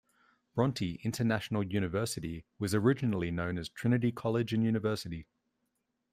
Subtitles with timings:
[0.55, 5.27] Bronte International University was originally known as "Trinity College and University".